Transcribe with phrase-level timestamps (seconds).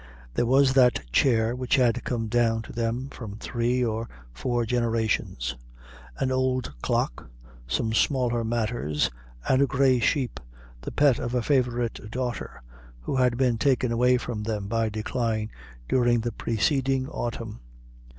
[0.33, 5.55] There was that chair, which had come down to them from three or four generations;
[6.17, 7.29] an old clock,
[7.67, 9.11] some smaller matters,
[9.47, 10.39] and a grey sheep,
[10.81, 12.63] the pet of a favorite daughter,
[13.01, 15.51] who had been taken away from them by decline
[15.87, 17.59] during the preceding autumn.